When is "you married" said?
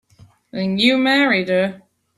0.81-1.49